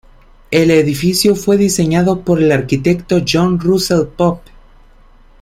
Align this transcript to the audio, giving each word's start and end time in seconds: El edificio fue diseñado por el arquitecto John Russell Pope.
El 0.49 0.71
edificio 0.71 1.35
fue 1.35 1.57
diseñado 1.57 2.21
por 2.21 2.41
el 2.41 2.51
arquitecto 2.51 3.21
John 3.31 3.59
Russell 3.59 4.07
Pope. 4.07 4.49